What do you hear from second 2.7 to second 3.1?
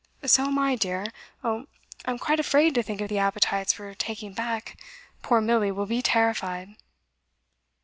to think of